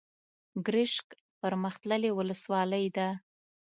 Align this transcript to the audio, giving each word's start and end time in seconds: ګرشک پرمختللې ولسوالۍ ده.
ګرشک 0.65 1.07
پرمختللې 1.41 2.11
ولسوالۍ 2.17 2.85
ده. 2.97 3.07